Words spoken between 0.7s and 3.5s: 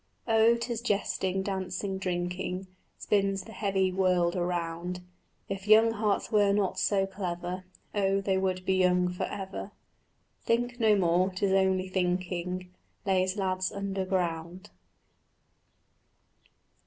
jesting, dancing, drinking Spins